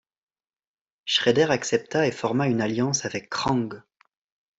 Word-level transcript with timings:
Shredder 1.05 1.51
accepta, 1.51 2.07
et 2.07 2.11
forma 2.11 2.47
une 2.47 2.59
alliance 2.61 3.05
avec 3.05 3.29
Krang. 3.29 3.69